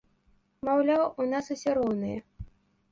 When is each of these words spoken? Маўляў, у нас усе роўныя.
Маўляў, 0.69 1.03
у 1.21 1.29
нас 1.35 1.53
усе 1.59 1.79
роўныя. 1.81 2.19